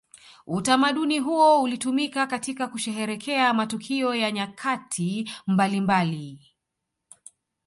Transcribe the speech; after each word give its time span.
Utamaduni 0.47 1.19
huo 1.19 1.61
ulitumika 1.61 2.27
katika 2.27 2.67
kusherehekea 2.67 3.53
matukio 3.53 4.15
ya 4.15 4.31
nyakati 4.31 5.31
mbalimbali 5.47 6.41